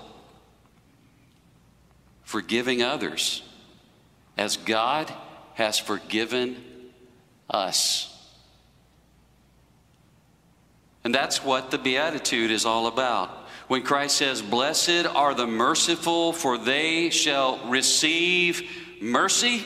[2.25, 3.43] Forgiving others
[4.37, 5.12] as God
[5.55, 6.57] has forgiven
[7.49, 8.16] us.
[11.07, 13.30] And that's what the Beatitude is all about.
[13.68, 18.68] When Christ says, Blessed are the merciful, for they shall receive
[19.00, 19.64] mercy.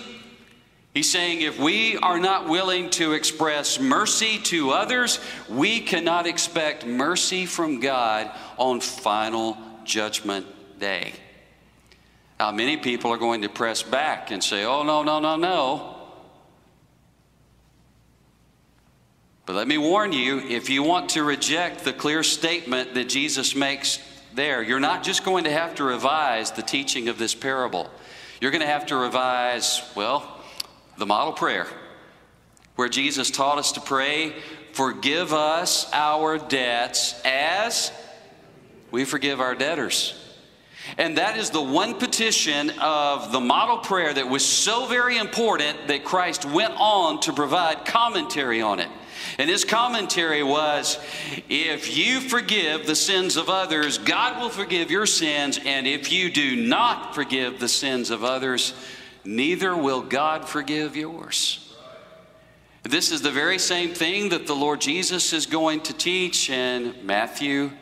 [0.93, 5.19] He's saying if we are not willing to express mercy to others,
[5.49, 10.45] we cannot expect mercy from God on final judgment
[10.79, 11.15] day.
[12.39, 16.00] Now, many people are going to press back and say, oh, no, no, no, no.
[19.51, 23.57] But let me warn you if you want to reject the clear statement that Jesus
[23.57, 23.99] makes
[24.33, 27.91] there, you're not just going to have to revise the teaching of this parable.
[28.41, 30.41] You're going to have to revise, well,
[30.99, 31.67] the model prayer,
[32.77, 34.37] where Jesus taught us to pray,
[34.71, 37.91] Forgive us our debts as
[38.93, 40.15] we forgive our debtors.
[40.97, 45.89] And that is the one petition of the model prayer that was so very important
[45.89, 48.89] that Christ went on to provide commentary on it.
[49.39, 50.99] And his commentary was
[51.49, 55.59] if you forgive the sins of others, God will forgive your sins.
[55.65, 58.75] And if you do not forgive the sins of others,
[59.25, 61.67] neither will God forgive yours.
[62.83, 66.95] This is the very same thing that the Lord Jesus is going to teach in
[67.05, 67.73] Matthew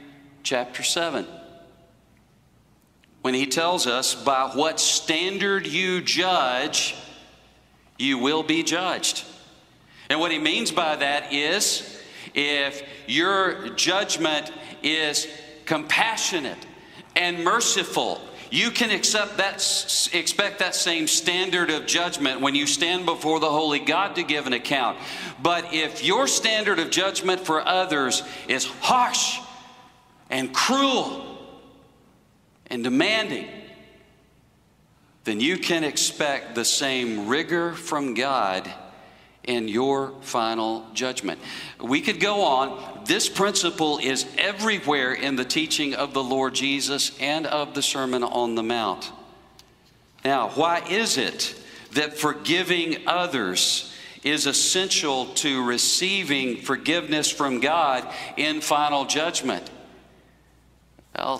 [0.42, 1.26] chapter 7.
[3.22, 6.96] When he tells us, by what standard you judge,
[7.98, 9.24] you will be judged.
[10.10, 12.00] And what he means by that is
[12.34, 14.52] if your judgment
[14.82, 15.26] is
[15.66, 16.66] compassionate
[17.14, 19.56] and merciful you can accept that,
[20.12, 24.46] expect that same standard of judgment when you stand before the Holy God to give
[24.46, 24.98] an account.
[25.42, 29.38] But if your standard of judgment for others is harsh
[30.30, 31.38] and cruel
[32.68, 33.48] and demanding,
[35.24, 38.70] then you can expect the same rigor from God
[39.48, 41.40] in your final judgment.
[41.80, 43.04] We could go on.
[43.06, 48.22] This principle is everywhere in the teaching of the Lord Jesus and of the Sermon
[48.22, 49.10] on the Mount.
[50.24, 51.54] Now, why is it
[51.92, 59.70] that forgiving others is essential to receiving forgiveness from God in final judgment?
[61.16, 61.38] Well,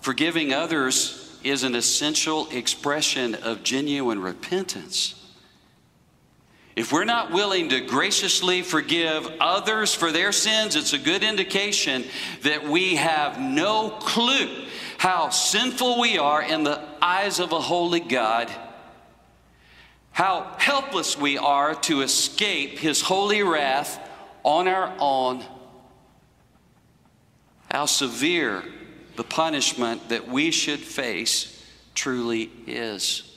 [0.00, 5.19] forgiving others is an essential expression of genuine repentance.
[6.80, 12.06] If we're not willing to graciously forgive others for their sins, it's a good indication
[12.40, 14.64] that we have no clue
[14.96, 18.50] how sinful we are in the eyes of a holy God,
[20.12, 24.00] how helpless we are to escape His holy wrath
[24.42, 25.44] on our own,
[27.70, 28.64] how severe
[29.16, 31.62] the punishment that we should face
[31.94, 33.29] truly is.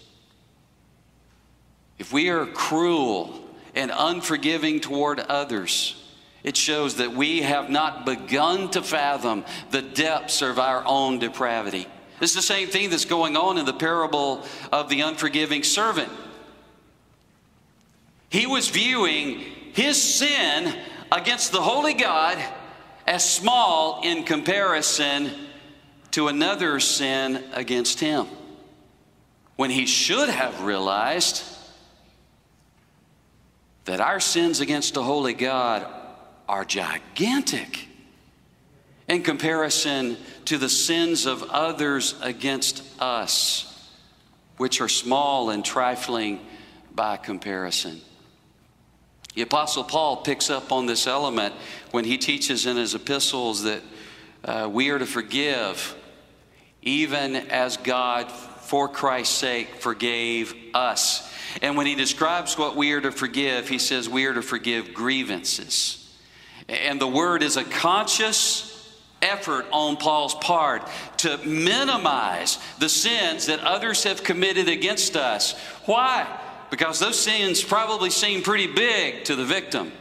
[1.98, 3.40] If we are cruel
[3.76, 5.96] and unforgiving toward others,
[6.44, 11.88] it shows that we have not begun to fathom the depths of our own depravity.
[12.20, 16.12] It's the same thing that's going on in the parable of the unforgiving servant.
[18.30, 19.40] He was viewing
[19.74, 20.76] his sin
[21.12, 22.44] against the holy God
[23.06, 25.32] as small in comparison
[26.12, 28.28] to another sin against him.
[29.56, 31.44] When he should have realized
[33.86, 35.86] that our sins against a holy God
[36.48, 37.88] are gigantic
[39.08, 43.90] in comparison to the sins of others against us,
[44.58, 46.40] which are small and trifling
[46.94, 48.02] by comparison.
[49.36, 51.54] The Apostle Paul picks up on this element
[51.92, 53.82] when he teaches in his epistles that
[54.46, 55.96] uh, we are to forgive
[56.84, 61.33] even as God, for Christ's sake, forgave us.
[61.62, 64.94] And when he describes what we are to forgive, he says we are to forgive
[64.94, 66.00] grievances.
[66.68, 68.70] And the word is a conscious
[69.22, 70.88] effort on Paul's part
[71.18, 75.58] to minimize the sins that others have committed against us.
[75.86, 76.28] Why?
[76.70, 79.92] Because those sins probably seem pretty big to the victim.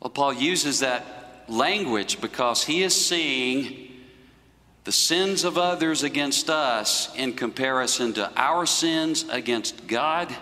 [0.00, 3.87] Well, Paul uses that language because he is seeing
[4.88, 10.34] the sins of others against us in comparison to our sins against God.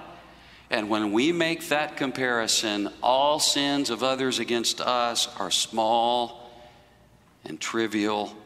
[0.71, 6.49] And when we make that comparison, all sins of others against us are small
[7.45, 8.37] and trivial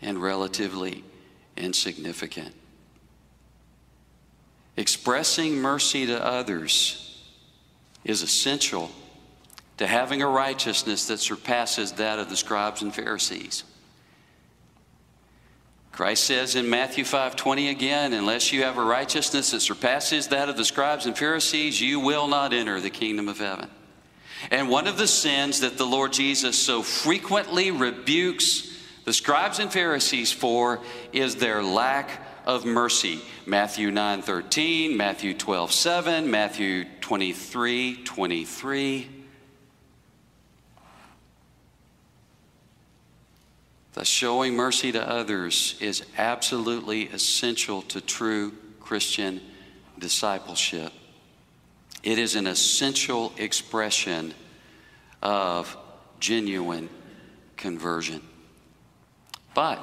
[0.00, 1.04] and relatively
[1.58, 2.54] insignificant.
[4.78, 7.22] expressing mercy to others
[8.02, 8.90] is essential
[9.76, 13.64] to having a righteousness that surpasses that of the scribes and Pharisees.
[15.98, 20.56] Christ says in Matthew 5:20 again, unless you have a righteousness that surpasses that of
[20.56, 23.68] the scribes and Pharisees, you will not enter the kingdom of heaven.
[24.52, 28.68] And one of the sins that the Lord Jesus so frequently rebukes
[29.06, 30.78] the scribes and Pharisees for
[31.12, 33.18] is their lack of mercy.
[33.44, 39.17] Matthew 9:13, Matthew 12:7, Matthew 23:23.
[44.04, 49.40] Showing mercy to others is absolutely essential to true Christian
[49.98, 50.92] discipleship.
[52.02, 54.34] It is an essential expression
[55.20, 55.76] of
[56.20, 56.88] genuine
[57.56, 58.22] conversion.
[59.54, 59.80] But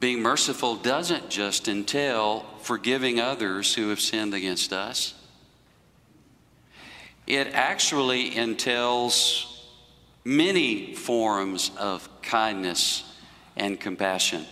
[0.00, 5.14] being merciful doesn't just entail forgiving others who have sinned against us.
[7.26, 9.54] It actually entails
[10.24, 13.02] many forms of kindness
[13.56, 14.44] and compassion.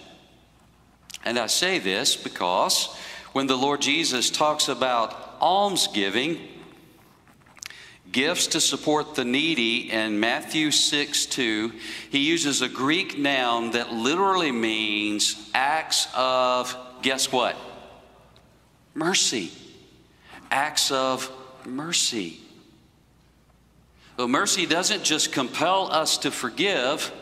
[1.24, 2.94] And I say this because
[3.32, 6.38] when the Lord Jesus talks about almsgiving,
[8.10, 11.72] gifts to support the needy in Matthew 6 2,
[12.10, 17.56] he uses a Greek noun that literally means acts of, guess what?
[18.94, 19.50] Mercy.
[20.50, 21.30] Acts of
[21.66, 22.40] mercy.
[24.16, 27.12] But mercy doesn't just compel us to forgive,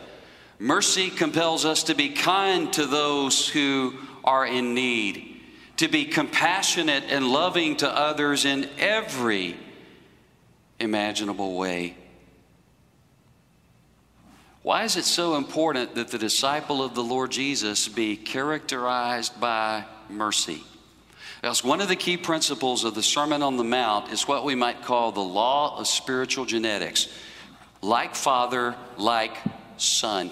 [0.59, 5.41] mercy compels us to be kind to those who are in need,
[5.77, 9.57] to be compassionate and loving to others in every
[10.81, 11.97] imaginable way.
[14.63, 19.85] Why is it so important that the disciple of the Lord Jesus be characterized by
[20.09, 20.63] mercy?
[21.43, 24.55] Because one of the key principles of the Sermon on the Mount is what we
[24.55, 27.09] might call the law of spiritual genetics
[27.83, 29.37] like father, like
[29.77, 30.31] son.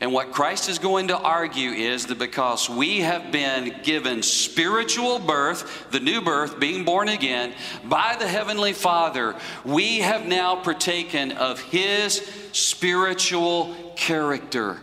[0.00, 5.18] And what Christ is going to argue is that because we have been given spiritual
[5.18, 7.52] birth, the new birth, being born again,
[7.84, 14.78] by the Heavenly Father, we have now partaken of His spiritual character.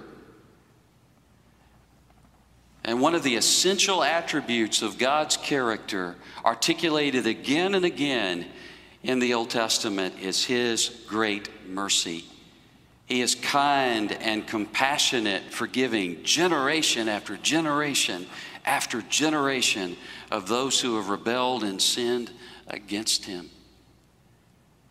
[2.84, 6.16] And one of the essential attributes of God's character,
[6.46, 8.46] articulated again and again
[9.02, 12.24] in the Old Testament, is His great mercy.
[13.08, 18.28] He is kind and compassionate, forgiving generation after generation
[18.68, 19.96] after generation
[20.30, 22.30] of those who have rebelled and sinned
[22.68, 23.50] against Him.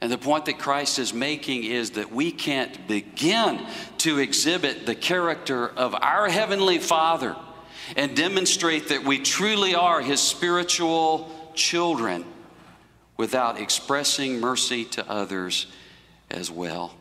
[0.00, 3.64] And the point that Christ is making is that we can't begin
[3.98, 7.36] to exhibit the character of our Heavenly Father
[7.96, 12.24] and demonstrate that we truly are His spiritual children
[13.16, 15.66] without expressing mercy to others
[16.30, 16.94] as well.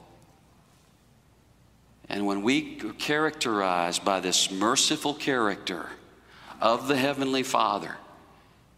[2.09, 5.87] And when we are characterized by this merciful character
[6.61, 7.95] of the Heavenly Father,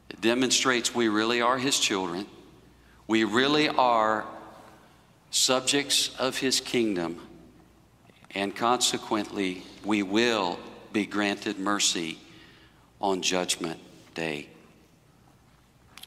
[0.10, 2.26] it demonstrates we really are His children.
[3.08, 4.26] We really are
[5.32, 7.22] subjects of His kingdom.
[8.34, 10.60] And consequently, we will
[10.94, 12.18] be granted mercy
[13.02, 13.80] on Judgment
[14.14, 14.48] Day.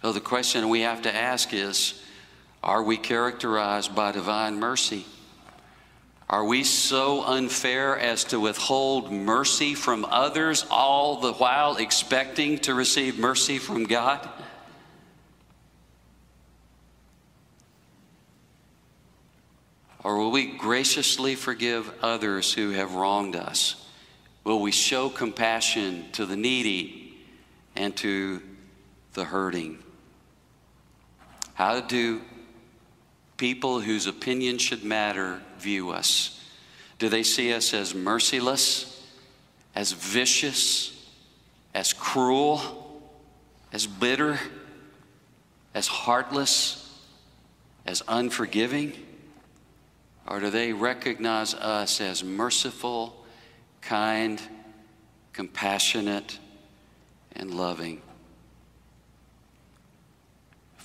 [0.03, 2.03] So, the question we have to ask is
[2.63, 5.05] Are we characterized by divine mercy?
[6.31, 12.73] Are we so unfair as to withhold mercy from others, all the while expecting to
[12.73, 14.29] receive mercy from God?
[20.05, 23.85] Or will we graciously forgive others who have wronged us?
[24.45, 27.19] Will we show compassion to the needy
[27.75, 28.41] and to
[29.15, 29.81] the hurting?
[31.55, 32.23] How to do
[33.41, 36.39] people whose opinion should matter view us?
[36.99, 39.03] Do they see us as merciless,
[39.75, 41.09] as vicious,
[41.75, 43.01] as cruel,
[43.73, 44.39] as bitter,
[45.75, 47.01] as heartless,
[47.87, 48.93] as unforgiving?
[50.29, 53.17] Or do they recognize us as merciful?
[53.81, 54.41] kind,
[55.33, 56.39] compassionate,
[57.35, 58.03] and loving.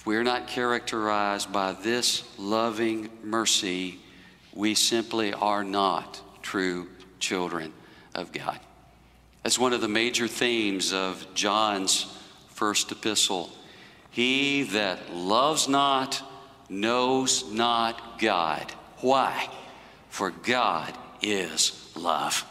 [0.05, 3.99] We're not characterized by this loving mercy,
[4.53, 6.87] we simply are not true
[7.19, 7.73] children
[8.13, 8.59] of God.
[9.41, 12.05] That's one of the major themes of John's
[12.49, 13.49] first epistle.
[14.11, 16.21] He that loves not
[16.69, 18.71] knows not God.
[19.01, 19.49] Why?
[20.09, 22.45] For God is love.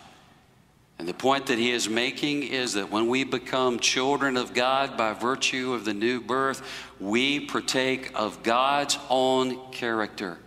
[0.99, 4.97] And the point that he is making is that when we become children of God
[4.97, 6.63] by virtue of the new birth,
[7.01, 10.39] we partake of God's own character.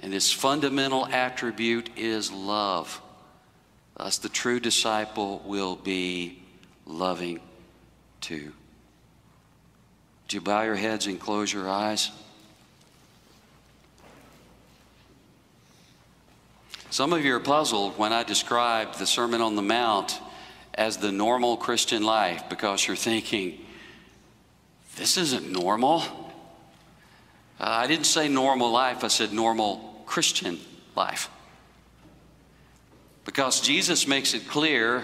[0.00, 3.00] And his fundamental attribute is love.
[3.96, 6.42] Thus, the true disciple will be
[6.84, 7.40] loving
[8.20, 8.52] too.
[10.22, 12.10] Would you bow your heads and close your eyes?
[16.94, 20.20] Some of you are puzzled when I described the Sermon on the Mount
[20.74, 23.58] as the normal Christian life because you're thinking,
[24.94, 26.02] this isn't normal.
[27.58, 30.60] Uh, I didn't say normal life, I said normal Christian
[30.94, 31.28] life.
[33.24, 35.02] Because Jesus makes it clear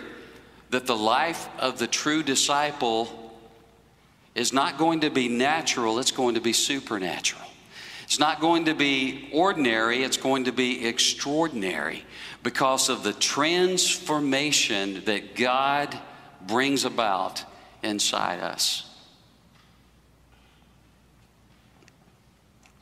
[0.70, 3.34] that the life of the true disciple
[4.36, 7.49] is not going to be natural, it's going to be supernatural.
[8.10, 12.04] It's not going to be ordinary, it's going to be extraordinary
[12.42, 15.96] because of the transformation that God
[16.44, 17.44] brings about
[17.84, 18.84] inside us.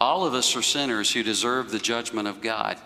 [0.00, 2.78] All of us are sinners who deserve the judgment of God.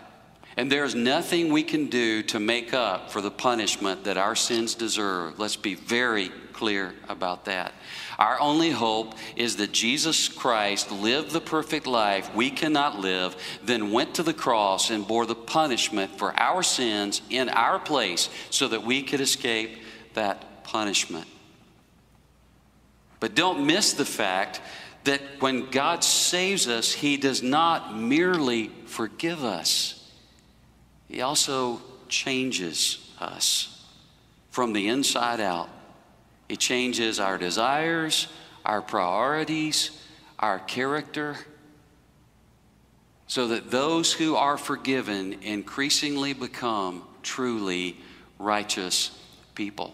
[0.55, 4.75] And there's nothing we can do to make up for the punishment that our sins
[4.75, 5.39] deserve.
[5.39, 7.73] Let's be very clear about that.
[8.19, 13.91] Our only hope is that Jesus Christ lived the perfect life we cannot live, then
[13.91, 18.67] went to the cross and bore the punishment for our sins in our place so
[18.67, 19.79] that we could escape
[20.13, 21.27] that punishment.
[23.19, 24.61] But don't miss the fact
[25.05, 30.02] that when God saves us, He does not merely forgive us,
[31.13, 33.85] He also changes us
[34.49, 35.69] from the inside out.
[36.49, 38.27] It changes our desires,
[38.65, 39.91] our priorities,
[40.39, 41.37] our character,
[43.27, 47.95] so that those who are forgiven increasingly become truly
[48.39, 49.11] righteous
[49.53, 49.93] people.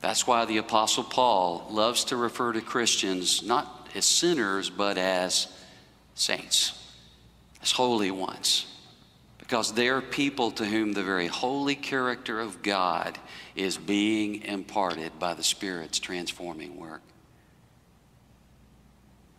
[0.00, 5.46] That's why the Apostle Paul loves to refer to Christians not as sinners, but as
[6.16, 6.76] saints,
[7.62, 8.66] as holy ones
[9.50, 13.18] because they're people to whom the very holy character of God
[13.56, 17.02] is being imparted by the Spirit's transforming work.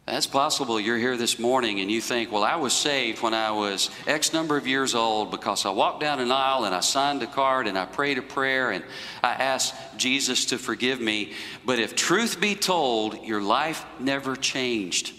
[0.05, 3.51] That's possible you're here this morning and you think, well, I was saved when I
[3.51, 7.23] was X number of years old because I walked down an aisle and I signed
[7.23, 8.83] a card and I prayed a prayer and
[9.23, 11.31] I asked Jesus to forgive me.
[11.65, 15.13] But if truth be told, your life never changed.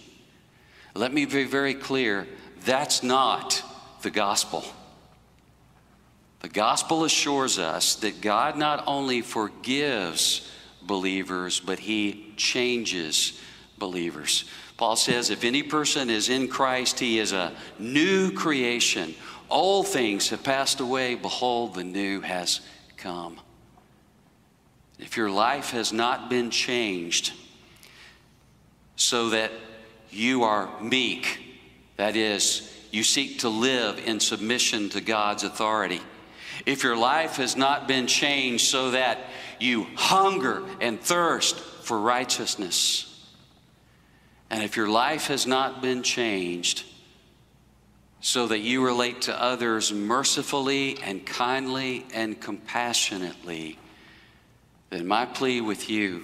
[0.94, 2.26] Let me be very clear
[2.66, 3.62] that's not
[4.02, 4.66] the gospel.
[6.42, 10.50] The gospel assures us that God not only forgives
[10.82, 13.40] believers, but he changes
[13.78, 14.44] believers.
[14.76, 19.14] Paul says, if any person is in Christ, he is a new creation.
[19.48, 21.14] All things have passed away.
[21.14, 22.60] Behold, the new has
[22.96, 23.38] come.
[24.98, 27.32] If your life has not been changed
[28.96, 29.52] so that
[30.10, 31.40] you are meek,
[31.96, 36.00] that is, you seek to live in submission to God's authority,
[36.66, 39.18] if your life has not been changed so that
[39.58, 43.08] you hunger and thirst for righteousness,
[44.50, 46.84] and if your life has not been changed
[48.20, 53.78] so that you relate to others mercifully and kindly and compassionately,
[54.90, 56.22] then my plea with you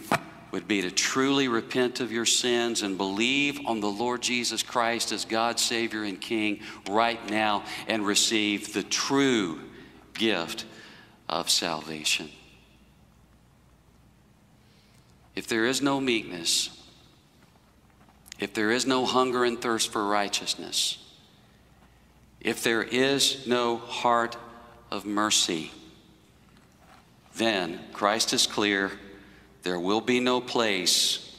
[0.50, 5.12] would be to truly repent of your sins and believe on the Lord Jesus Christ
[5.12, 9.60] as God, Savior, and King right now and receive the true
[10.18, 10.66] gift
[11.28, 12.28] of salvation.
[15.34, 16.70] If there is no meekness,
[18.38, 20.98] if there is no hunger and thirst for righteousness,
[22.40, 24.36] if there is no heart
[24.90, 25.70] of mercy,
[27.36, 28.92] then Christ is clear
[29.62, 31.36] there will be no place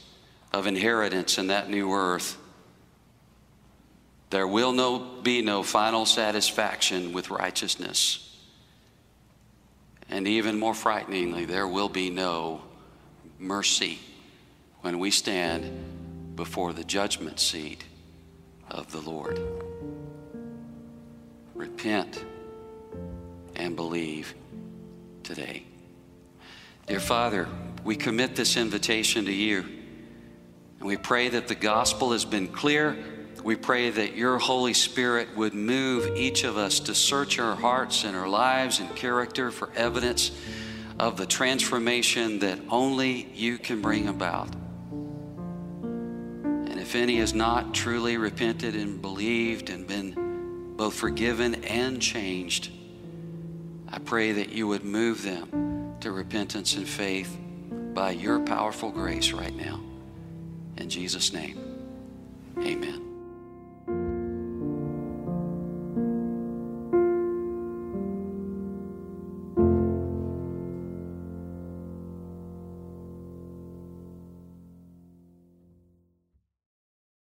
[0.52, 2.36] of inheritance in that new earth.
[4.30, 8.29] There will no, be no final satisfaction with righteousness.
[10.10, 12.62] And even more frighteningly, there will be no
[13.38, 13.98] mercy
[14.80, 17.84] when we stand before the judgment seat
[18.68, 19.40] of the Lord.
[21.54, 22.24] Repent
[23.54, 24.34] and believe
[25.22, 25.62] today.
[26.86, 27.46] Dear Father,
[27.84, 29.64] we commit this invitation to you.
[30.80, 32.96] And we pray that the gospel has been clear
[33.42, 38.04] we pray that your Holy Spirit would move each of us to search our hearts
[38.04, 40.30] and our lives and character for evidence
[40.98, 44.54] of the transformation that only you can bring about.
[45.82, 52.70] And if any has not truly repented and believed and been both forgiven and changed,
[53.88, 57.36] I pray that you would move them to repentance and faith
[57.94, 59.80] by your powerful grace right now.
[60.76, 61.58] In Jesus' name,
[62.58, 63.09] amen.